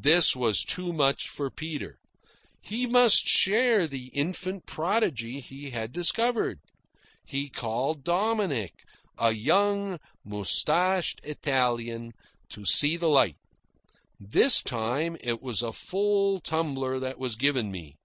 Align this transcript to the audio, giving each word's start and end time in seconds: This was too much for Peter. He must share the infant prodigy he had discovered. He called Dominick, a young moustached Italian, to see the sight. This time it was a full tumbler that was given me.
This 0.00 0.34
was 0.34 0.64
too 0.64 0.94
much 0.94 1.28
for 1.28 1.50
Peter. 1.50 1.98
He 2.62 2.86
must 2.86 3.26
share 3.26 3.86
the 3.86 4.06
infant 4.14 4.64
prodigy 4.64 5.40
he 5.40 5.72
had 5.72 5.92
discovered. 5.92 6.60
He 7.26 7.50
called 7.50 8.02
Dominick, 8.02 8.72
a 9.18 9.32
young 9.34 10.00
moustached 10.24 11.20
Italian, 11.22 12.14
to 12.48 12.64
see 12.64 12.96
the 12.96 13.12
sight. 13.12 13.36
This 14.18 14.62
time 14.62 15.18
it 15.20 15.42
was 15.42 15.60
a 15.60 15.74
full 15.74 16.40
tumbler 16.40 16.98
that 17.00 17.18
was 17.18 17.36
given 17.36 17.70
me. 17.70 17.98